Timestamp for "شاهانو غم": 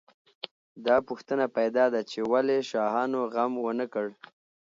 2.69-3.53